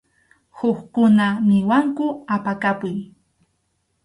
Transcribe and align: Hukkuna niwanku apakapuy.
Hukkuna 0.57 1.27
niwanku 1.47 2.05
apakapuy. 2.35 2.95